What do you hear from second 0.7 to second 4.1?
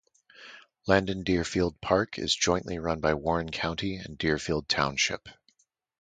Landen Deerfield park is jointly run by Warren County